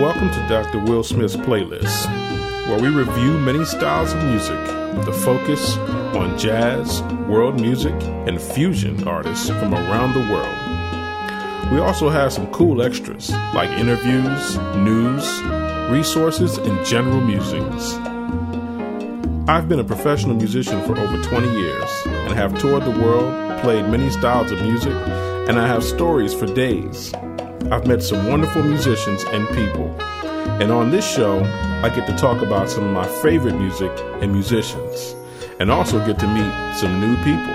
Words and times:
Welcome 0.00 0.30
to 0.30 0.46
Dr. 0.48 0.78
Will 0.78 1.02
Smith's 1.02 1.36
playlist, 1.36 2.06
where 2.66 2.80
we 2.80 2.88
review 2.88 3.38
many 3.38 3.66
styles 3.66 4.14
of 4.14 4.24
music 4.24 4.58
with 4.96 5.06
a 5.08 5.12
focus 5.12 5.76
on 6.16 6.38
jazz, 6.38 7.02
world 7.28 7.60
music, 7.60 7.92
and 8.26 8.40
fusion 8.40 9.06
artists 9.06 9.50
from 9.50 9.74
around 9.74 10.14
the 10.14 10.32
world. 10.32 11.70
We 11.70 11.80
also 11.80 12.08
have 12.08 12.32
some 12.32 12.50
cool 12.50 12.80
extras 12.80 13.28
like 13.52 13.68
interviews, 13.72 14.56
news, 14.76 15.42
resources, 15.90 16.56
and 16.56 16.82
general 16.86 17.20
musings. 17.20 17.92
I've 19.50 19.68
been 19.68 19.80
a 19.80 19.84
professional 19.84 20.34
musician 20.34 20.80
for 20.86 20.98
over 20.98 21.22
20 21.22 21.52
years 21.58 21.90
and 22.06 22.32
have 22.32 22.58
toured 22.58 22.84
the 22.84 22.98
world, 23.02 23.60
played 23.60 23.84
many 23.90 24.08
styles 24.08 24.50
of 24.50 24.62
music, 24.62 24.94
and 25.46 25.60
I 25.60 25.66
have 25.66 25.84
stories 25.84 26.32
for 26.32 26.46
days. 26.46 27.12
I've 27.70 27.86
met 27.86 28.02
some 28.02 28.26
wonderful 28.26 28.64
musicians 28.64 29.22
and 29.24 29.46
people. 29.50 29.94
And 30.60 30.72
on 30.72 30.90
this 30.90 31.08
show, 31.08 31.44
I 31.84 31.90
get 31.94 32.08
to 32.08 32.16
talk 32.16 32.42
about 32.42 32.68
some 32.68 32.82
of 32.84 32.92
my 32.92 33.06
favorite 33.22 33.54
music 33.54 33.92
and 34.20 34.32
musicians, 34.32 35.14
and 35.60 35.70
also 35.70 36.04
get 36.04 36.18
to 36.18 36.26
meet 36.26 36.52
some 36.76 37.00
new 37.00 37.14
people. 37.22 37.54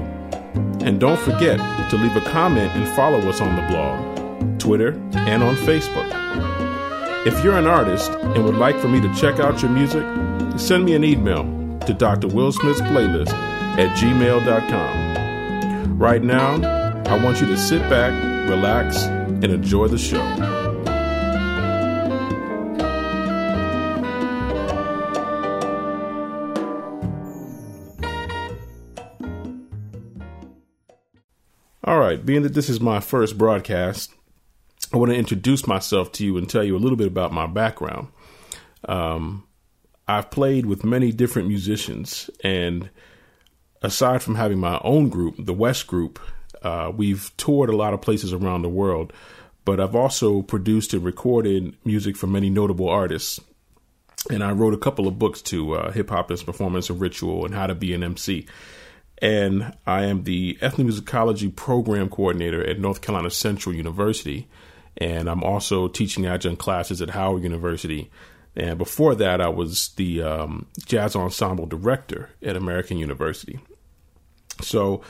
And 0.82 0.98
don't 0.98 1.20
forget 1.20 1.60
to 1.90 1.98
leave 1.98 2.16
a 2.16 2.22
comment 2.22 2.72
and 2.74 2.88
follow 2.96 3.20
us 3.28 3.42
on 3.42 3.58
the 3.58 3.64
blog, 3.64 4.00
Twitter, 4.60 4.94
and 5.14 5.44
on 5.44 5.58
Facebook. 5.58 6.10
If 7.28 7.44
you're 7.44 7.58
an 7.58 7.68
artist 7.68 8.12
and 8.12 8.46
would 8.46 8.56
like 8.56 8.80
for 8.80 8.88
me 8.88 9.02
to 9.02 9.14
check 9.14 9.42
out 9.42 9.62
your 9.62 9.72
music, 9.72 10.06
send 10.60 10.86
me 10.86 10.94
an 10.94 11.04
email 11.04 11.44
to 11.88 11.94
Dr. 11.94 12.28
Will 12.28 12.52
Smith's 12.52 12.82
playlist 12.82 13.34
at 13.80 13.98
gmail.com. 13.98 15.98
Right 15.98 16.22
now, 16.22 16.56
I 17.06 17.24
want 17.24 17.42
you 17.42 17.48
to 17.48 17.58
sit 17.58 17.82
back, 17.90 18.12
relax, 18.50 19.04
and 19.04 19.46
enjoy 19.46 19.88
the 19.88 19.98
show. 19.98 20.22
All 31.84 31.98
right, 31.98 32.24
being 32.24 32.44
that 32.44 32.54
this 32.54 32.70
is 32.70 32.80
my 32.80 33.00
first 33.00 33.38
broadcast, 33.38 34.14
I 34.94 34.98
want 34.98 35.12
to 35.12 35.18
introduce 35.18 35.66
myself 35.66 36.12
to 36.14 36.26
you 36.26 36.38
and 36.38 36.48
tell 36.48 36.64
you 36.64 36.76
a 36.76 36.78
little 36.78 36.98
bit 36.98 37.08
about 37.08 37.32
my 37.32 37.48
background. 37.48 38.10
Um, 38.88 39.48
I've 40.10 40.32
played 40.32 40.66
with 40.66 40.84
many 40.84 41.12
different 41.12 41.48
musicians, 41.48 42.32
and 42.44 42.90
aside 43.84 44.24
from 44.24 44.34
having 44.34 44.58
my 44.58 44.82
own 44.84 45.10
group, 45.10 45.36
the 45.38 45.54
West 45.54 45.86
Group, 45.86 46.20
uh, 46.64 46.92
we've 46.94 47.32
toured 47.38 47.70
a 47.70 47.76
lot 47.76 47.94
of 47.94 48.02
places 48.02 48.34
around 48.34 48.64
the 48.64 48.70
world. 48.70 49.14
But 49.66 49.80
I've 49.80 49.96
also 49.96 50.42
produced 50.42 50.96
and 50.96 51.06
recorded 51.06 51.76
music 51.86 52.18
for 52.18 52.26
many 52.26 52.50
notable 52.50 52.90
artists. 52.90 53.40
And 54.32 54.44
I 54.44 54.52
wrote 54.52 54.74
a 54.74 54.78
couple 54.78 55.08
of 55.08 55.20
books 55.20 55.44
to 55.44 55.76
uh, 55.76 55.92
Hip 55.92 56.10
Hop 56.10 56.32
as 56.32 56.42
Performance 56.42 56.90
and 56.90 57.00
Ritual 57.00 57.46
and 57.46 57.54
How 57.54 57.68
to 57.68 57.76
Be 57.76 57.94
an 57.94 58.02
MC. 58.02 58.48
And 59.22 59.76
I 59.86 60.06
am 60.06 60.24
the 60.24 60.58
ethnomusicology 60.60 61.56
program 61.56 62.10
coordinator 62.10 62.68
at 62.68 62.80
North 62.80 63.02
Carolina 63.02 63.30
Central 63.30 63.76
University. 63.76 64.48
And 64.98 65.30
I'm 65.30 65.44
also 65.44 65.88
teaching 65.88 66.26
adjunct 66.26 66.60
classes 66.60 67.00
at 67.00 67.12
Howard 67.12 67.44
University 67.44 68.10
and 68.56 68.78
before 68.78 69.16
that, 69.16 69.42
I 69.42 69.50
was 69.50 69.90
the 69.90 70.22
um, 70.22 70.68
jazz 70.86 71.16
ensemble 71.16 71.66
director 71.66 72.30
at 72.42 72.56
American 72.56 72.98
University. 72.98 73.60
So, 74.62 75.02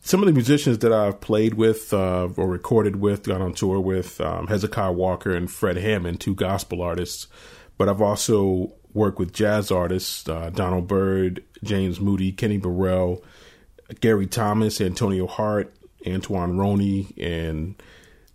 some 0.00 0.20
of 0.20 0.26
the 0.26 0.32
musicians 0.32 0.78
that 0.78 0.92
I've 0.92 1.20
played 1.20 1.54
with 1.54 1.94
uh, 1.94 2.28
or 2.36 2.46
recorded 2.46 2.96
with, 2.96 3.24
got 3.24 3.40
on 3.40 3.54
tour 3.54 3.80
with 3.80 4.20
um, 4.20 4.48
Hezekiah 4.48 4.92
Walker 4.92 5.34
and 5.34 5.50
Fred 5.50 5.78
Hammond, 5.78 6.20
two 6.20 6.34
gospel 6.34 6.82
artists. 6.82 7.26
But 7.78 7.88
I've 7.88 8.02
also 8.02 8.74
worked 8.92 9.18
with 9.18 9.32
jazz 9.32 9.70
artists 9.70 10.28
uh, 10.28 10.50
Donald 10.50 10.86
Byrd, 10.86 11.42
James 11.64 12.00
Moody, 12.00 12.32
Kenny 12.32 12.58
Burrell, 12.58 13.24
Gary 14.00 14.26
Thomas, 14.26 14.80
Antonio 14.80 15.26
Hart, 15.26 15.74
Antoine 16.06 16.56
Roney, 16.56 17.12
and 17.18 17.82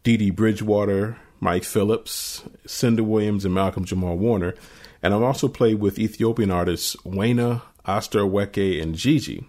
Dee 0.04 0.18
Dee 0.18 0.32
Bridgewater, 0.32 1.18
Mike 1.40 1.64
Phillips, 1.64 2.44
Cinder 2.66 3.04
Williams, 3.04 3.46
and 3.46 3.54
Malcolm 3.54 3.86
Jamal 3.86 4.18
Warner. 4.18 4.56
And 5.02 5.14
I've 5.14 5.22
also 5.22 5.48
played 5.48 5.80
with 5.80 6.00
Ethiopian 6.00 6.52
artists 6.52 6.96
Aster 7.06 8.20
Aweke, 8.20 8.82
and 8.82 8.96
Gigi. 8.96 9.46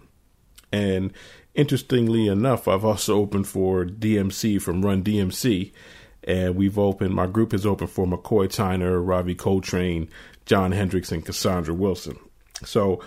And 0.71 1.11
interestingly 1.53 2.27
enough, 2.27 2.67
I've 2.67 2.85
also 2.85 3.17
opened 3.17 3.47
for 3.47 3.85
DMC 3.85 4.61
from 4.61 4.83
Run 4.83 5.03
DMC. 5.03 5.71
And 6.23 6.55
we've 6.55 6.77
opened, 6.77 7.13
my 7.13 7.27
group 7.27 7.51
has 7.51 7.65
opened 7.65 7.89
for 7.89 8.05
McCoy 8.05 8.47
Tyner, 8.47 9.05
Ravi 9.05 9.35
Coltrane, 9.35 10.09
Jon 10.45 10.71
Hendricks, 10.71 11.11
and 11.11 11.25
Cassandra 11.25 11.73
Wilson. 11.73 12.17
So 12.63 13.03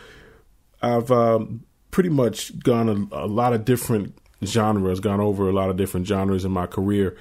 I've 0.82 1.10
um, 1.10 1.64
pretty 1.90 2.08
much 2.08 2.58
gone 2.58 2.88
a, 3.12 3.24
a 3.24 3.28
lot 3.28 3.52
of 3.52 3.64
different 3.64 4.18
genres, 4.44 5.00
gone 5.00 5.20
over 5.20 5.48
a 5.48 5.52
lot 5.52 5.70
of 5.70 5.76
different 5.76 6.06
genres 6.06 6.44
in 6.44 6.50
my 6.50 6.66
career 6.66 7.16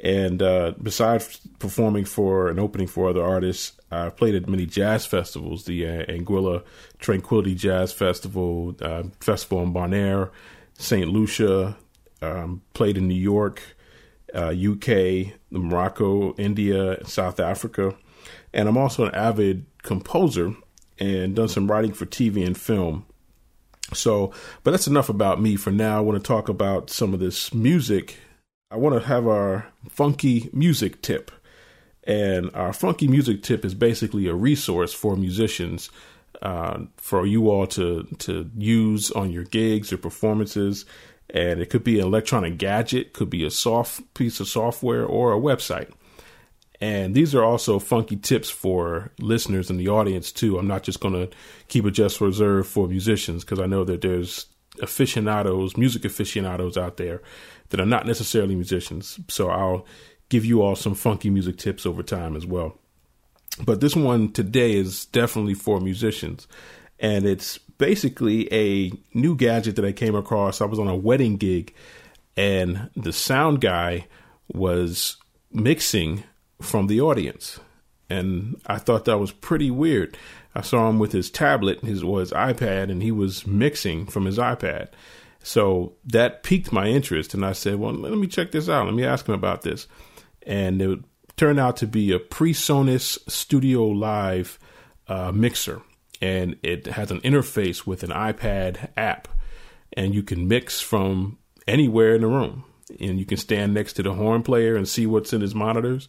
and 0.00 0.40
uh, 0.42 0.74
besides 0.80 1.40
performing 1.58 2.04
for 2.04 2.48
and 2.48 2.60
opening 2.60 2.86
for 2.86 3.08
other 3.08 3.22
artists, 3.22 3.72
I've 3.90 4.16
played 4.16 4.34
at 4.34 4.48
many 4.48 4.66
jazz 4.66 5.06
festivals, 5.06 5.64
the 5.64 5.86
uh, 5.86 6.04
Anguilla 6.06 6.62
Tranquility 6.98 7.54
Jazz 7.54 7.92
Festival, 7.92 8.76
uh, 8.80 9.04
Festival 9.20 9.62
in 9.62 9.72
Bonaire, 9.72 10.30
St. 10.74 11.08
Lucia, 11.08 11.76
um, 12.22 12.62
played 12.74 12.96
in 12.96 13.08
New 13.08 13.14
York, 13.14 13.62
UK, 14.34 14.88
uh, 14.88 15.34
Morocco, 15.50 16.34
India, 16.34 17.04
South 17.04 17.40
Africa. 17.40 17.96
And 18.52 18.68
I'm 18.68 18.76
also 18.76 19.04
an 19.06 19.14
avid 19.14 19.66
composer 19.82 20.54
and 20.98 21.34
done 21.34 21.48
some 21.48 21.70
writing 21.70 21.92
for 21.92 22.06
TV 22.06 22.46
and 22.46 22.56
film. 22.56 23.04
So, 23.94 24.32
but 24.62 24.72
that's 24.72 24.86
enough 24.86 25.08
about 25.08 25.40
me 25.40 25.56
for 25.56 25.70
now. 25.70 25.98
I 25.98 26.00
want 26.00 26.22
to 26.22 26.26
talk 26.26 26.48
about 26.48 26.90
some 26.90 27.14
of 27.14 27.20
this 27.20 27.54
music 27.54 28.18
I 28.70 28.76
want 28.76 29.00
to 29.00 29.08
have 29.08 29.26
our 29.26 29.66
funky 29.88 30.50
music 30.52 31.00
tip. 31.00 31.30
And 32.04 32.50
our 32.54 32.72
funky 32.72 33.08
music 33.08 33.42
tip 33.42 33.64
is 33.64 33.74
basically 33.74 34.26
a 34.28 34.34
resource 34.34 34.92
for 34.92 35.16
musicians 35.16 35.90
uh, 36.42 36.84
for 36.96 37.26
you 37.26 37.50
all 37.50 37.66
to, 37.68 38.04
to 38.18 38.50
use 38.56 39.10
on 39.10 39.30
your 39.30 39.44
gigs 39.44 39.92
or 39.92 39.96
performances. 39.98 40.84
And 41.30 41.60
it 41.60 41.70
could 41.70 41.84
be 41.84 41.98
an 41.98 42.06
electronic 42.06 42.58
gadget, 42.58 43.12
could 43.12 43.30
be 43.30 43.44
a 43.44 43.50
soft 43.50 44.14
piece 44.14 44.40
of 44.40 44.48
software 44.48 45.04
or 45.04 45.32
a 45.32 45.40
website. 45.40 45.90
And 46.80 47.14
these 47.14 47.34
are 47.34 47.42
also 47.42 47.78
funky 47.78 48.16
tips 48.16 48.50
for 48.50 49.10
listeners 49.18 49.68
in 49.68 49.78
the 49.78 49.88
audience 49.88 50.30
too. 50.30 50.58
I'm 50.58 50.68
not 50.68 50.84
just 50.84 51.00
going 51.00 51.14
to 51.14 51.28
keep 51.68 51.84
it 51.86 51.90
just 51.90 52.20
reserved 52.20 52.68
for 52.68 52.86
musicians 52.86 53.44
because 53.44 53.58
I 53.58 53.66
know 53.66 53.84
that 53.84 54.02
there's 54.02 54.46
aficionados, 54.80 55.76
music 55.76 56.04
aficionados 56.04 56.76
out 56.76 56.96
there 56.96 57.22
that 57.70 57.80
are 57.80 57.86
not 57.86 58.06
necessarily 58.06 58.54
musicians. 58.54 59.20
So 59.28 59.50
I'll 59.50 59.86
give 60.28 60.44
you 60.44 60.62
all 60.62 60.76
some 60.76 60.94
funky 60.94 61.30
music 61.30 61.56
tips 61.56 61.86
over 61.86 62.02
time 62.02 62.36
as 62.36 62.46
well. 62.46 62.78
But 63.64 63.80
this 63.80 63.96
one 63.96 64.32
today 64.32 64.74
is 64.74 65.06
definitely 65.06 65.54
for 65.54 65.80
musicians. 65.80 66.46
And 67.00 67.24
it's 67.26 67.58
basically 67.58 68.52
a 68.52 68.92
new 69.14 69.36
gadget 69.36 69.76
that 69.76 69.84
I 69.84 69.92
came 69.92 70.14
across. 70.14 70.60
I 70.60 70.66
was 70.66 70.78
on 70.78 70.88
a 70.88 70.96
wedding 70.96 71.36
gig 71.36 71.74
and 72.36 72.90
the 72.94 73.12
sound 73.12 73.60
guy 73.60 74.06
was 74.52 75.16
mixing 75.52 76.24
from 76.60 76.86
the 76.86 77.00
audience. 77.00 77.60
And 78.10 78.60
I 78.66 78.78
thought 78.78 79.04
that 79.04 79.18
was 79.18 79.32
pretty 79.32 79.70
weird. 79.70 80.16
I 80.54 80.62
saw 80.62 80.88
him 80.88 80.98
with 80.98 81.12
his 81.12 81.30
tablet, 81.30 81.80
his 81.80 82.04
was 82.04 82.30
iPad, 82.32 82.90
and 82.90 83.02
he 83.02 83.12
was 83.12 83.46
mixing 83.46 84.06
from 84.06 84.24
his 84.24 84.38
iPad. 84.38 84.88
So 85.42 85.94
that 86.04 86.42
piqued 86.42 86.72
my 86.72 86.86
interest, 86.86 87.34
and 87.34 87.44
I 87.44 87.52
said, 87.52 87.76
"Well, 87.76 87.92
let 87.92 88.16
me 88.16 88.26
check 88.26 88.50
this 88.50 88.68
out. 88.68 88.86
Let 88.86 88.94
me 88.94 89.04
ask 89.04 89.28
him 89.28 89.34
about 89.34 89.62
this." 89.62 89.86
And 90.46 90.80
it 90.80 90.98
turned 91.36 91.60
out 91.60 91.76
to 91.78 91.86
be 91.86 92.12
a 92.12 92.18
PreSonus 92.18 93.18
StudioLive 93.28 94.58
uh, 95.06 95.32
mixer, 95.32 95.82
and 96.20 96.56
it 96.62 96.86
has 96.86 97.10
an 97.10 97.20
interface 97.20 97.86
with 97.86 98.02
an 98.02 98.10
iPad 98.10 98.90
app, 98.96 99.28
and 99.92 100.14
you 100.14 100.22
can 100.22 100.48
mix 100.48 100.80
from 100.80 101.38
anywhere 101.66 102.14
in 102.14 102.22
the 102.22 102.26
room, 102.26 102.64
and 102.98 103.18
you 103.18 103.26
can 103.26 103.36
stand 103.36 103.74
next 103.74 103.92
to 103.94 104.02
the 104.02 104.14
horn 104.14 104.42
player 104.42 104.74
and 104.76 104.88
see 104.88 105.06
what's 105.06 105.32
in 105.32 105.40
his 105.40 105.54
monitors 105.54 106.08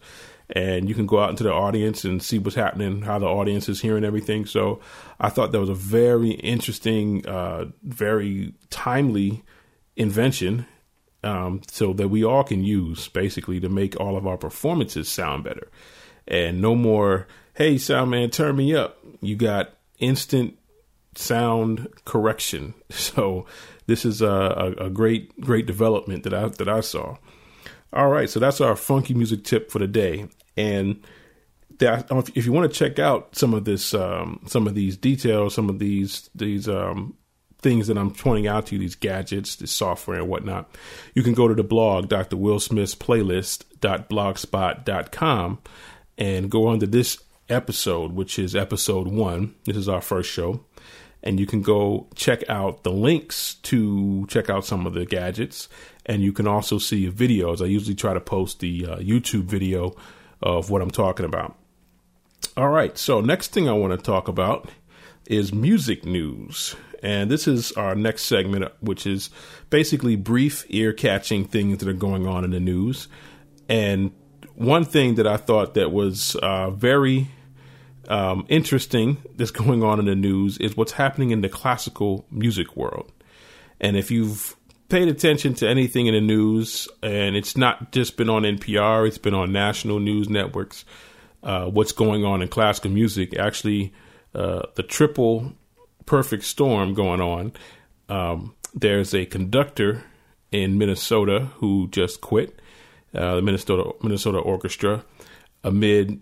and 0.52 0.90
you 0.90 0.96
can 0.96 1.06
go 1.06 1.20
out 1.20 1.30
into 1.30 1.44
the 1.44 1.54
audience 1.54 2.04
and 2.04 2.24
see 2.24 2.40
what's 2.40 2.56
happening, 2.56 3.04
how 3.04 3.20
the 3.20 3.28
audience 3.28 3.70
is 3.70 3.82
hearing 3.82 4.04
everything. 4.04 4.46
So 4.46 4.80
I 5.20 5.30
thought 5.30 5.52
that 5.52 5.60
was 5.60 5.70
a 5.70 5.76
very 5.76 6.32
interesting, 6.32 7.26
uh, 7.28 7.66
very 7.84 8.54
timely 8.70 9.44
invention 9.96 10.66
um, 11.24 11.62
so 11.70 11.94
that 11.94 12.08
we 12.08 12.24
all 12.24 12.44
can 12.44 12.64
use 12.64 13.08
basically 13.10 13.60
to 13.60 13.70
make 13.70 14.00
all 14.00 14.18
of 14.18 14.26
our 14.26 14.38
performances 14.38 15.10
sound 15.10 15.44
better. 15.44 15.70
And 16.28 16.62
no 16.62 16.76
more, 16.76 17.28
hey, 17.54 17.78
sound 17.78 18.12
man, 18.12 18.30
turn 18.30 18.56
me 18.56 18.76
up. 18.76 18.98
You 19.22 19.36
got 19.36 19.74
instant 20.00 20.58
sound 21.16 21.88
correction. 22.06 22.74
So 22.92 23.46
this 23.86 24.04
is 24.06 24.22
a, 24.22 24.28
a, 24.28 24.86
a 24.86 24.90
great 24.90 25.40
great 25.40 25.66
development 25.66 26.24
that 26.24 26.34
I 26.34 26.48
that 26.48 26.68
I 26.68 26.82
saw. 26.82 27.18
All 27.92 28.10
right, 28.10 28.30
so 28.30 28.40
that's 28.40 28.62
our 28.62 28.76
funky 28.76 29.14
music 29.14 29.44
tip 29.44 29.72
for 29.72 29.80
the 29.80 29.88
day, 29.88 30.28
and 30.56 31.02
that 31.80 32.08
if 32.36 32.46
you 32.46 32.52
want 32.52 32.72
to 32.72 32.78
check 32.78 33.00
out 33.00 33.36
some 33.36 33.54
of 33.54 33.66
this, 33.66 33.94
um, 33.94 34.42
some 34.48 34.68
of 34.68 34.76
these 34.76 34.96
details, 34.96 35.56
some 35.56 35.70
of 35.70 35.80
these 35.80 36.30
these 36.36 36.70
um, 36.70 37.16
things 37.62 37.88
that 37.88 37.98
I'm 37.98 38.12
pointing 38.12 38.48
out 38.48 38.68
to 38.68 38.76
you, 38.76 38.80
these 38.80 38.96
gadgets, 38.96 39.56
this 39.56 39.72
software 39.72 40.20
and 40.20 40.30
whatnot, 40.30 40.70
you 41.14 41.24
can 41.24 41.34
go 41.34 41.48
to 41.48 41.56
the 41.56 41.64
blog, 41.64 42.10
Dr. 42.10 42.38
Will 42.38 42.60
Smith's 42.60 42.96
playlist.blogspot.com 42.96 45.60
and 46.18 46.52
go 46.52 46.78
to 46.78 46.88
this 46.88 47.18
episode, 47.50 48.14
which 48.14 48.40
is 48.40 48.56
episode 48.56 49.08
one. 49.08 49.56
This 49.66 49.76
is 49.76 49.90
our 49.90 50.02
first 50.02 50.30
show. 50.30 50.64
And 51.22 51.40
you 51.40 51.46
can 51.46 51.62
go 51.62 52.08
check 52.16 52.50
out 52.50 52.84
the 52.84 52.92
links 52.92 53.56
to 53.56 54.26
check 54.28 54.50
out 54.50 54.66
some 54.66 54.88
of 54.88 54.94
the 54.94 55.06
gadgets. 55.06 55.68
And 56.06 56.24
you 56.24 56.32
can 56.32 56.48
also 56.48 56.78
see 56.78 57.12
videos. 57.12 57.62
I 57.62 57.66
usually 57.66 57.96
try 57.96 58.14
to 58.14 58.22
post 58.22 58.60
the 58.60 58.86
uh, 58.86 58.96
YouTube 58.98 59.44
video 59.44 59.96
of 60.42 60.70
what 60.70 60.82
I'm 60.82 60.92
talking 60.92 61.26
about. 61.26 61.58
All 62.56 62.70
right. 62.70 62.98
So, 62.98 63.22
next 63.22 63.52
thing 63.52 63.68
I 63.68 63.74
want 63.74 63.92
to 63.92 64.04
talk 64.04 64.28
about 64.28 64.70
is 65.26 65.54
music 65.54 66.06
news. 66.06 66.76
And 67.02 67.30
this 67.32 67.48
is 67.48 67.72
our 67.74 67.96
next 67.96 68.24
segment, 68.24 68.72
which 68.82 69.06
is 69.06 69.30
basically 69.70 70.16
brief, 70.16 70.66
ear 70.70 70.92
catching 70.92 71.46
things 71.46 71.78
that 71.78 71.88
are 71.88 71.94
going 71.94 72.28
on 72.28 72.44
in 72.44 72.52
the 72.52 72.60
news. 72.60 73.08
And 73.70 74.12
one 74.56 74.84
thing 74.84 75.16
that 75.16 75.28
I 75.28 75.38
thought 75.38 75.76
that 75.76 75.92
was 75.92 76.36
uh, 76.36 76.72
very 76.72 77.30
um, 78.10 78.46
interesting 78.50 79.18
that's 79.36 79.52
going 79.52 79.84
on 79.84 80.00
in 80.00 80.06
the 80.06 80.16
news 80.16 80.58
is 80.58 80.76
what's 80.76 80.94
happening 80.94 81.32
in 81.32 81.42
the 81.42 81.50
classical 81.50 82.26
music 82.32 82.76
world. 82.76 83.12
And 83.80 83.96
if 83.96 84.12
you've 84.12 84.56
paid 84.90 85.08
attention 85.08 85.54
to 85.56 85.70
anything 85.70 86.08
in 86.08 86.16
the 86.16 86.22
news, 86.22 86.88
and 87.02 87.36
it's 87.36 87.56
not 87.56 87.92
just 87.92 88.18
been 88.18 88.30
on 88.30 88.42
NPR, 88.44 89.08
it's 89.08 89.20
been 89.20 89.36
on 89.36 89.52
national 89.52 90.00
news 90.00 90.28
networks, 90.28 90.84
uh, 91.44 91.66
what's 91.66 91.92
going 91.92 92.26
on 92.26 92.42
in 92.42 92.48
classical 92.50 92.92
music, 92.92 93.38
actually, 93.38 93.94
uh, 94.36 94.64
the 94.76 94.84
triple 94.84 95.54
perfect 96.06 96.44
storm 96.44 96.94
going 96.94 97.22
on. 97.22 97.54
Um, 98.10 98.56
there's 98.74 99.14
a 99.14 99.26
conductor 99.26 100.04
in 100.52 100.78
Minnesota 100.78 101.52
who 101.58 101.88
just 101.90 102.22
quit 102.22 102.60
uh, 103.14 103.36
the 103.36 103.42
Minnesota 103.42 103.92
Minnesota 104.02 104.40
Orchestra 104.40 105.04
amid 105.64 106.20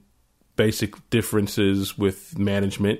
basic 0.57 0.95
differences 1.09 1.98
with 1.98 2.38
management. 2.38 3.00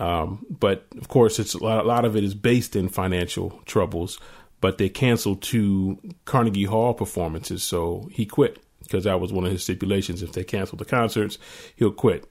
Um, 0.00 0.44
but 0.50 0.86
of 0.98 1.08
course, 1.08 1.38
it's 1.38 1.54
a 1.54 1.62
lot, 1.62 1.84
a 1.84 1.88
lot, 1.88 2.04
of 2.04 2.16
it 2.16 2.24
is 2.24 2.34
based 2.34 2.74
in 2.76 2.88
financial 2.88 3.62
troubles. 3.64 4.18
But 4.60 4.78
they 4.78 4.88
canceled 4.88 5.42
two 5.42 5.98
Carnegie 6.24 6.64
Hall 6.64 6.94
performances, 6.94 7.62
so 7.62 8.08
he 8.10 8.26
quit 8.26 8.58
because 8.80 9.04
that 9.04 9.20
was 9.20 9.32
one 9.32 9.44
of 9.44 9.52
his 9.52 9.62
stipulations. 9.62 10.22
If 10.22 10.32
they 10.32 10.44
canceled 10.44 10.80
the 10.80 10.84
concerts, 10.84 11.38
he'll 11.76 11.92
quit. 11.92 12.26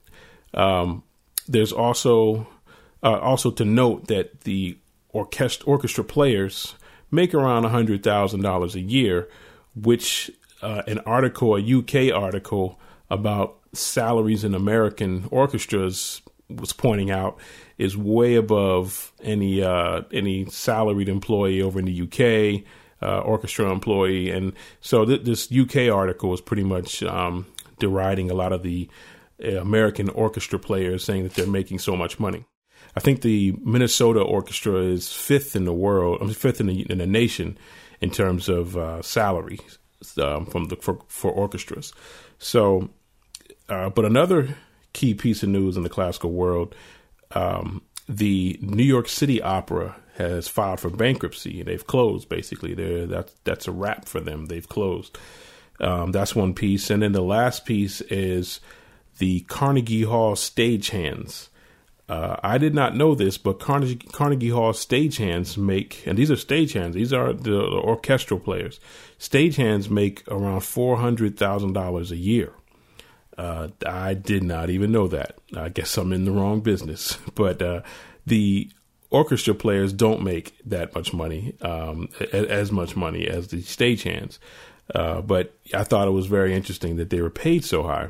Um, 0.53 1.03
there's 1.47 1.71
also 1.71 2.47
uh, 3.03 3.19
also 3.19 3.51
to 3.51 3.65
note 3.65 4.07
that 4.07 4.41
the 4.41 4.77
orchestra, 5.09 5.67
orchestra 5.67 6.03
players 6.03 6.75
make 7.11 7.33
around 7.33 7.63
hundred 7.65 8.03
thousand 8.03 8.41
dollars 8.41 8.75
a 8.75 8.81
year, 8.81 9.29
which 9.75 10.31
uh, 10.61 10.81
an 10.87 10.99
article, 10.99 11.55
a 11.55 11.61
UK 11.61 12.13
article 12.13 12.79
about 13.09 13.59
salaries 13.77 14.43
in 14.43 14.55
American 14.55 15.27
orchestras 15.31 16.21
was 16.49 16.73
pointing 16.73 17.11
out 17.11 17.37
is 17.77 17.97
way 17.97 18.35
above 18.35 19.11
any 19.21 19.63
uh, 19.63 20.03
any 20.11 20.45
salaried 20.45 21.09
employee 21.09 21.61
over 21.61 21.79
in 21.79 21.85
the 21.85 22.01
UK, 22.01 22.63
uh, 23.01 23.19
orchestra 23.21 23.71
employee, 23.71 24.29
and 24.29 24.53
so 24.81 25.05
th- 25.05 25.23
this 25.23 25.51
UK 25.51 25.91
article 25.93 26.33
is 26.33 26.41
pretty 26.41 26.63
much 26.63 27.03
um, 27.03 27.45
deriding 27.79 28.29
a 28.29 28.33
lot 28.33 28.53
of 28.53 28.63
the 28.63 28.89
uh, 29.43 29.59
American 29.59 30.09
orchestra 30.09 30.59
players, 30.59 31.03
saying 31.03 31.23
that 31.23 31.33
they're 31.33 31.47
making 31.47 31.79
so 31.79 31.95
much 31.95 32.19
money. 32.19 32.45
I 32.95 33.01
think 33.01 33.21
the 33.21 33.53
Minnesota 33.61 34.21
Orchestra 34.21 34.75
is 34.75 35.11
fifth 35.11 35.55
in 35.55 35.65
the 35.65 35.73
world, 35.73 36.19
I 36.21 36.25
mean, 36.25 36.33
fifth 36.33 36.61
in 36.61 36.67
the, 36.67 36.89
in 36.89 36.99
the 36.99 37.07
nation 37.07 37.57
in 37.99 38.09
terms 38.09 38.47
of 38.47 38.77
uh, 38.77 39.01
salaries 39.01 39.79
um, 40.17 40.45
from 40.45 40.65
the 40.65 40.77
for, 40.77 40.99
for 41.07 41.31
orchestras. 41.31 41.93
So, 42.37 42.89
uh, 43.69 43.89
but 43.89 44.05
another 44.05 44.57
key 44.93 45.13
piece 45.13 45.43
of 45.43 45.49
news 45.49 45.77
in 45.77 45.83
the 45.83 45.89
classical 45.89 46.31
world, 46.31 46.75
um, 47.31 47.81
the 48.07 48.57
New 48.61 48.83
York 48.83 49.07
City 49.07 49.41
Opera 49.41 49.95
has 50.15 50.47
filed 50.47 50.79
for 50.79 50.89
bankruptcy. 50.89 51.63
They've 51.63 51.85
closed 51.85 52.29
basically. 52.29 52.73
They're, 52.73 53.05
that's 53.05 53.33
that's 53.43 53.67
a 53.67 53.71
wrap 53.71 54.07
for 54.07 54.21
them. 54.21 54.45
They've 54.45 54.67
closed. 54.67 55.17
Um, 55.79 56.11
that's 56.11 56.35
one 56.35 56.53
piece, 56.53 56.89
and 56.89 57.01
then 57.01 57.11
the 57.11 57.21
last 57.21 57.65
piece 57.65 57.99
is 58.01 58.61
the 59.17 59.41
Carnegie 59.41 60.03
Hall 60.03 60.35
stagehands. 60.35 61.49
Uh, 62.07 62.37
I 62.43 62.57
did 62.59 62.75
not 62.75 62.95
know 62.95 63.15
this, 63.15 63.37
but 63.37 63.59
Carnegie, 63.59 63.95
Carnegie 63.95 64.49
Hall 64.49 64.73
stagehands 64.73 65.57
make, 65.57 66.05
and 66.05 66.17
these 66.17 66.29
are 66.29 66.35
stagehands, 66.35 66.93
these 66.93 67.11
are 67.11 67.33
the 67.33 67.59
orchestral 67.59 68.39
players. 68.39 68.79
Stagehands 69.19 69.89
make 69.89 70.23
around 70.27 70.61
$400,000 70.61 72.11
a 72.11 72.15
year. 72.15 72.53
Uh, 73.37 73.69
I 73.85 74.13
did 74.13 74.43
not 74.43 74.69
even 74.69 74.91
know 74.91 75.07
that. 75.07 75.37
I 75.55 75.69
guess 75.69 75.97
I'm 75.97 76.13
in 76.13 76.25
the 76.25 76.31
wrong 76.31 76.61
business. 76.61 77.17
But 77.35 77.61
uh, 77.61 77.81
the 78.25 78.69
orchestra 79.09 79.53
players 79.53 79.93
don't 79.93 80.23
make 80.23 80.57
that 80.65 80.95
much 80.95 81.13
money, 81.13 81.55
um, 81.61 82.09
as 82.31 82.71
much 82.71 82.95
money 82.95 83.27
as 83.27 83.49
the 83.49 83.61
stagehands. 83.61 84.39
Uh, 84.93 85.21
but 85.21 85.53
I 85.73 85.83
thought 85.83 86.07
it 86.07 86.11
was 86.11 86.27
very 86.27 86.53
interesting 86.53 86.97
that 86.97 87.09
they 87.09 87.21
were 87.21 87.29
paid 87.29 87.65
so 87.65 87.83
high. 87.83 88.09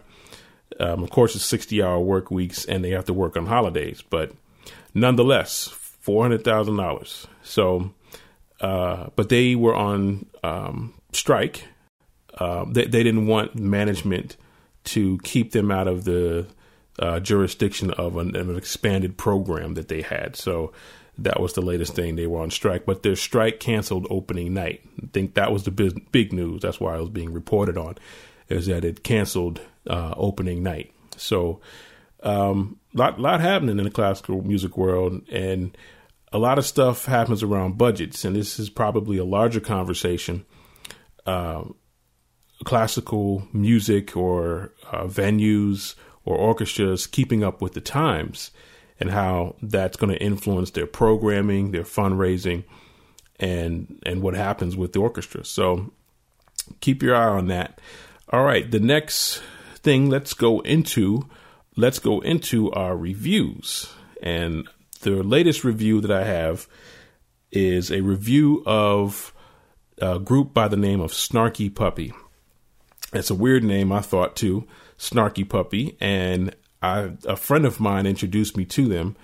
Um, 0.79 1.03
of 1.03 1.09
course, 1.09 1.35
it's 1.35 1.45
60 1.45 1.81
hour 1.81 1.99
work 1.99 2.31
weeks 2.31 2.65
and 2.65 2.83
they 2.83 2.89
have 2.91 3.05
to 3.05 3.13
work 3.13 3.37
on 3.37 3.45
holidays, 3.45 4.03
but 4.09 4.31
nonetheless, 4.93 5.69
$400,000. 6.05 7.25
So, 7.43 7.93
uh, 8.59 9.09
but 9.15 9.29
they 9.29 9.55
were 9.55 9.75
on 9.75 10.25
um, 10.43 10.93
strike. 11.13 11.65
Uh, 12.33 12.65
they, 12.69 12.85
they, 12.85 13.03
didn't 13.03 13.27
want 13.27 13.55
management 13.55 14.35
to 14.85 15.17
keep 15.23 15.51
them 15.51 15.71
out 15.71 15.87
of 15.87 16.05
the 16.05 16.47
uh, 16.99 17.19
jurisdiction 17.19 17.91
of 17.91 18.17
an, 18.17 18.35
an, 18.35 18.55
expanded 18.55 19.17
program 19.17 19.73
that 19.73 19.89
they 19.89 20.01
had. 20.01 20.35
So 20.35 20.71
that 21.17 21.39
was 21.39 21.53
the 21.53 21.61
latest 21.61 21.93
thing. 21.93 22.15
They 22.15 22.27
were 22.27 22.41
on 22.41 22.51
strike, 22.51 22.85
but 22.85 23.03
their 23.03 23.15
strike 23.15 23.59
canceled 23.59 24.07
opening 24.09 24.53
night. 24.53 24.81
I 25.03 25.07
think 25.07 25.33
that 25.33 25.51
was 25.51 25.63
the 25.63 25.71
big, 25.71 26.11
big 26.11 26.31
news. 26.31 26.61
That's 26.61 26.79
why 26.79 26.95
it 26.95 27.01
was 27.01 27.09
being 27.09 27.33
reported 27.33 27.77
on, 27.77 27.97
is 28.47 28.67
that 28.67 28.85
it 28.85 29.03
canceled 29.03 29.59
uh, 29.87 30.13
opening 30.15 30.63
night. 30.63 30.93
So, 31.17 31.59
um, 32.23 32.79
lot 32.93 33.19
lot 33.19 33.41
happening 33.41 33.77
in 33.77 33.83
the 33.83 33.91
classical 33.91 34.41
music 34.41 34.77
world, 34.77 35.21
and 35.29 35.77
a 36.31 36.37
lot 36.37 36.57
of 36.57 36.65
stuff 36.65 37.05
happens 37.05 37.43
around 37.43 37.77
budgets. 37.77 38.25
And 38.25 38.35
this 38.35 38.59
is 38.59 38.69
probably 38.69 39.17
a 39.17 39.25
larger 39.25 39.59
conversation. 39.59 40.45
Uh, 41.25 41.65
classical 42.63 43.47
music 43.51 44.15
or 44.15 44.71
uh, 44.91 45.03
venues 45.05 45.95
or 46.23 46.37
orchestras 46.37 47.07
keeping 47.07 47.43
up 47.43 47.61
with 47.61 47.73
the 47.73 47.81
times 47.81 48.51
and 48.99 49.11
how 49.11 49.55
that's 49.61 49.97
going 49.97 50.11
to 50.11 50.21
influence 50.21 50.71
their 50.71 50.87
programming, 50.87 51.71
their 51.71 51.83
fundraising, 51.83 52.63
and 53.39 54.01
and 54.05 54.21
what 54.21 54.33
happens 54.33 54.77
with 54.77 54.93
the 54.93 54.99
orchestra. 54.99 55.43
So 55.43 55.91
keep 56.79 57.03
your 57.03 57.15
eye 57.15 57.37
on 57.37 57.47
that. 57.47 57.79
All 58.29 58.43
right, 58.43 58.69
the 58.69 58.79
next 58.79 59.41
thing, 59.77 60.09
let's 60.09 60.33
go 60.33 60.61
into 60.61 61.29
let's 61.75 61.99
go 61.99 62.21
into 62.21 62.71
our 62.71 62.95
reviews. 62.95 63.93
And 64.23 64.67
the 65.01 65.23
latest 65.23 65.63
review 65.63 66.01
that 66.01 66.11
I 66.11 66.23
have 66.23 66.67
is 67.51 67.91
a 67.91 68.01
review 68.01 68.63
of 68.65 69.33
a 69.99 70.19
group 70.19 70.53
by 70.53 70.67
the 70.67 70.77
name 70.77 71.01
of 71.01 71.11
Snarky 71.11 71.73
Puppy. 71.73 72.13
It's 73.15 73.29
a 73.29 73.35
weird 73.35 73.63
name, 73.63 73.91
I 73.91 74.01
thought 74.01 74.35
too, 74.35 74.67
Snarky 74.97 75.47
Puppy, 75.47 75.97
and 75.99 76.55
I 76.81 77.11
a 77.25 77.35
friend 77.35 77.65
of 77.65 77.79
mine 77.79 78.05
introduced 78.05 78.57
me 78.57 78.65
to 78.65 78.87
them. 78.87 79.15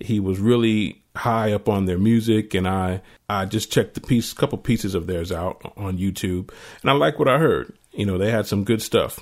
He 0.00 0.18
was 0.18 0.40
really 0.40 1.04
high 1.14 1.52
up 1.52 1.68
on 1.68 1.84
their 1.84 1.98
music, 1.98 2.54
and 2.54 2.66
I 2.66 3.02
I 3.28 3.44
just 3.44 3.70
checked 3.70 3.94
the 3.94 4.00
piece, 4.00 4.32
couple 4.32 4.58
pieces 4.58 4.94
of 4.94 5.06
theirs 5.06 5.30
out 5.30 5.60
on 5.76 5.98
YouTube, 5.98 6.50
and 6.80 6.90
I 6.90 6.94
like 6.94 7.18
what 7.18 7.28
I 7.28 7.38
heard. 7.38 7.76
You 7.92 8.06
know, 8.06 8.18
they 8.18 8.30
had 8.30 8.46
some 8.46 8.64
good 8.64 8.82
stuff. 8.82 9.20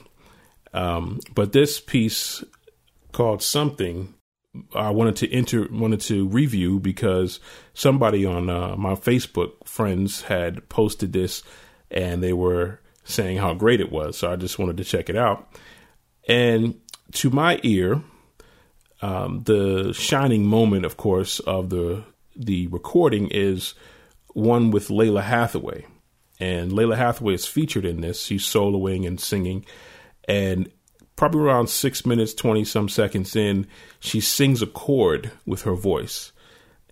Um, 0.72 1.20
but 1.34 1.52
this 1.52 1.80
piece 1.80 2.42
called 3.10 3.42
something 3.42 4.14
I 4.74 4.90
wanted 4.90 5.16
to 5.16 5.32
enter 5.32 5.66
wanted 5.70 6.00
to 6.02 6.28
review 6.28 6.78
because 6.78 7.40
somebody 7.74 8.24
on 8.24 8.50
uh, 8.50 8.76
my 8.76 8.94
Facebook 8.94 9.66
friends 9.66 10.22
had 10.22 10.68
posted 10.68 11.12
this 11.12 11.42
and 11.90 12.22
they 12.22 12.32
were 12.32 12.80
saying 13.04 13.38
how 13.38 13.54
great 13.54 13.80
it 13.80 13.92
was. 13.92 14.18
So 14.18 14.32
I 14.32 14.36
just 14.36 14.58
wanted 14.58 14.76
to 14.76 14.84
check 14.84 15.08
it 15.08 15.16
out. 15.16 15.48
And 16.28 16.80
to 17.12 17.30
my 17.30 17.60
ear, 17.62 18.02
Um, 19.04 19.42
the 19.42 19.92
shining 19.92 20.46
moment, 20.46 20.86
of 20.86 20.96
course, 20.96 21.40
of 21.40 21.70
the 21.70 22.04
the 22.36 22.68
recording 22.68 23.28
is 23.32 23.74
one 24.32 24.70
with 24.70 24.90
Lalah 24.90 25.24
Hathaway, 25.24 25.86
and 26.38 26.70
Lalah 26.70 26.96
Hathaway 26.96 27.34
is 27.34 27.44
featured 27.44 27.84
in 27.84 28.00
this. 28.00 28.22
She's 28.22 28.44
soloing 28.44 29.04
and 29.04 29.18
singing, 29.18 29.66
and 30.28 30.70
probably 31.16 31.40
around 31.40 31.68
six 31.68 32.06
minutes, 32.06 32.32
twenty 32.32 32.64
some 32.64 32.88
seconds 32.88 33.34
in, 33.34 33.66
she 33.98 34.20
sings 34.20 34.62
a 34.62 34.68
chord 34.68 35.32
with 35.44 35.62
her 35.62 35.74
voice, 35.74 36.30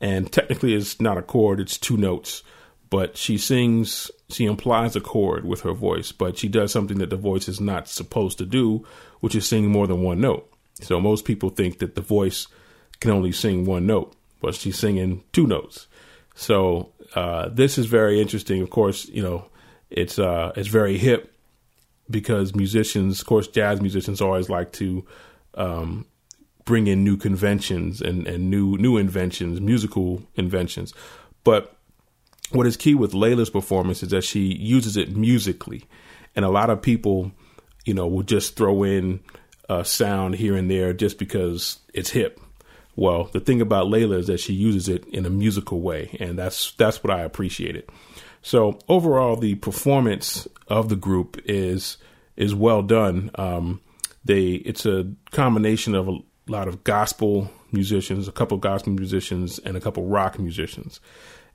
and 0.00 0.32
technically 0.32 0.74
it's 0.74 1.00
not 1.00 1.16
a 1.16 1.22
chord; 1.22 1.60
it's 1.60 1.78
two 1.78 1.96
notes. 1.96 2.42
But 2.90 3.16
she 3.16 3.38
sings, 3.38 4.10
she 4.30 4.46
implies 4.46 4.96
a 4.96 5.00
chord 5.00 5.44
with 5.44 5.62
her 5.62 5.72
voice, 5.72 6.12
but 6.12 6.38
she 6.38 6.48
does 6.48 6.72
something 6.72 6.98
that 6.98 7.10
the 7.10 7.16
voice 7.16 7.48
is 7.48 7.60
not 7.60 7.88
supposed 7.88 8.38
to 8.38 8.46
do, 8.46 8.86
which 9.20 9.34
is 9.34 9.46
sing 9.46 9.66
more 9.68 9.86
than 9.86 10.02
one 10.02 10.20
note. 10.20 10.50
So 10.80 11.00
most 11.00 11.24
people 11.24 11.50
think 11.50 11.78
that 11.78 11.94
the 11.94 12.00
voice 12.00 12.46
can 13.00 13.10
only 13.10 13.32
sing 13.32 13.64
one 13.64 13.86
note, 13.86 14.14
but 14.40 14.54
she's 14.54 14.78
singing 14.78 15.22
two 15.32 15.46
notes. 15.46 15.86
So 16.34 16.92
uh, 17.14 17.48
this 17.48 17.78
is 17.78 17.86
very 17.86 18.20
interesting. 18.20 18.62
Of 18.62 18.70
course, 18.70 19.06
you 19.08 19.22
know 19.22 19.46
it's 19.90 20.18
uh, 20.18 20.52
it's 20.56 20.68
very 20.68 20.96
hip 20.96 21.34
because 22.08 22.54
musicians, 22.54 23.20
of 23.20 23.26
course, 23.26 23.48
jazz 23.48 23.80
musicians 23.80 24.20
always 24.20 24.48
like 24.48 24.72
to 24.72 25.04
um, 25.54 26.06
bring 26.64 26.86
in 26.86 27.04
new 27.04 27.16
conventions 27.16 28.00
and, 28.00 28.26
and 28.26 28.50
new 28.50 28.76
new 28.78 28.96
inventions, 28.96 29.60
musical 29.60 30.22
inventions. 30.36 30.94
But 31.44 31.76
what 32.50 32.66
is 32.66 32.76
key 32.76 32.94
with 32.94 33.12
Lalah's 33.12 33.50
performance 33.50 34.02
is 34.02 34.10
that 34.10 34.24
she 34.24 34.54
uses 34.54 34.96
it 34.96 35.16
musically, 35.16 35.84
and 36.34 36.44
a 36.44 36.50
lot 36.50 36.70
of 36.70 36.82
people, 36.82 37.32
you 37.84 37.94
know, 37.94 38.06
will 38.06 38.22
just 38.22 38.56
throw 38.56 38.82
in 38.82 39.20
a 39.68 39.84
sound 39.84 40.34
here 40.34 40.56
and 40.56 40.70
there 40.70 40.92
just 40.92 41.18
because 41.18 41.78
it's 41.94 42.10
hip. 42.10 42.40
Well, 42.96 43.24
the 43.32 43.40
thing 43.40 43.60
about 43.60 43.86
Layla 43.86 44.18
is 44.18 44.26
that 44.26 44.40
she 44.40 44.52
uses 44.52 44.88
it 44.88 45.06
in 45.06 45.24
a 45.24 45.30
musical 45.30 45.80
way, 45.80 46.16
and 46.20 46.38
that's 46.38 46.72
that's 46.72 47.02
what 47.02 47.12
I 47.12 47.22
appreciated. 47.22 47.88
So 48.42 48.78
overall, 48.88 49.36
the 49.36 49.54
performance 49.56 50.48
of 50.68 50.88
the 50.88 50.96
group 50.96 51.40
is 51.44 51.98
is 52.36 52.54
well 52.54 52.82
done. 52.82 53.30
Um, 53.36 53.80
they 54.24 54.52
it's 54.52 54.86
a 54.86 55.12
combination 55.30 55.94
of 55.94 56.08
a 56.50 56.52
lot 56.52 56.68
of 56.68 56.84
gospel 56.84 57.50
musicians, 57.72 58.26
a 58.26 58.32
couple 58.32 58.58
gospel 58.58 58.92
musicians, 58.92 59.58
and 59.60 59.76
a 59.76 59.80
couple 59.80 60.04
rock 60.06 60.38
musicians, 60.38 61.00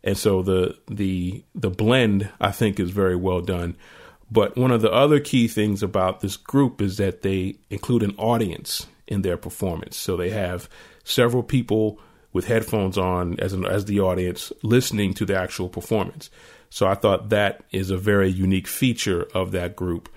and 0.03 0.17
so 0.17 0.41
the 0.41 0.77
the 0.87 1.43
the 1.53 1.69
blend 1.69 2.29
I 2.39 2.51
think 2.51 2.79
is 2.79 2.91
very 2.91 3.15
well 3.15 3.41
done. 3.41 3.75
But 4.31 4.57
one 4.57 4.71
of 4.71 4.81
the 4.81 4.91
other 4.91 5.19
key 5.19 5.47
things 5.47 5.83
about 5.83 6.21
this 6.21 6.35
group 6.35 6.81
is 6.81 6.97
that 6.97 7.21
they 7.21 7.57
include 7.69 8.01
an 8.01 8.15
audience 8.17 8.87
in 9.07 9.21
their 9.21 9.37
performance. 9.37 9.97
So 9.97 10.17
they 10.17 10.31
have 10.31 10.67
several 11.03 11.43
people 11.43 11.99
with 12.33 12.47
headphones 12.47 12.97
on 12.97 13.39
as 13.39 13.53
an, 13.53 13.65
as 13.65 13.85
the 13.85 13.99
audience 13.99 14.51
listening 14.63 15.13
to 15.13 15.25
the 15.25 15.37
actual 15.37 15.69
performance. 15.69 16.29
So 16.69 16.87
I 16.87 16.95
thought 16.95 17.29
that 17.29 17.63
is 17.71 17.91
a 17.91 17.97
very 17.97 18.29
unique 18.29 18.67
feature 18.67 19.27
of 19.33 19.51
that 19.51 19.75
group, 19.75 20.09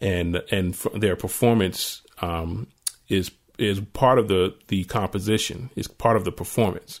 and 0.00 0.42
and 0.50 0.74
their 0.94 1.16
performance 1.16 2.02
um, 2.22 2.68
is 3.08 3.30
is 3.58 3.80
part 3.80 4.18
of 4.18 4.28
the 4.28 4.54
the 4.68 4.84
composition, 4.84 5.70
is 5.76 5.88
part 5.88 6.16
of 6.16 6.24
the 6.24 6.32
performance. 6.32 7.00